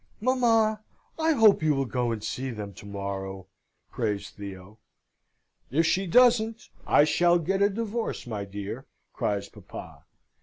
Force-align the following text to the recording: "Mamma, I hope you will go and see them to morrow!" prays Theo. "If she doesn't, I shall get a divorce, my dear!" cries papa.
"Mamma, 0.19 0.81
I 1.19 1.33
hope 1.33 1.61
you 1.61 1.75
will 1.75 1.85
go 1.85 2.11
and 2.11 2.23
see 2.23 2.49
them 2.49 2.73
to 2.73 2.87
morrow!" 2.87 3.45
prays 3.91 4.31
Theo. 4.31 4.79
"If 5.69 5.85
she 5.85 6.07
doesn't, 6.07 6.69
I 6.87 7.03
shall 7.03 7.37
get 7.37 7.61
a 7.61 7.69
divorce, 7.69 8.25
my 8.25 8.43
dear!" 8.43 8.87
cries 9.13 9.47
papa. 9.47 10.05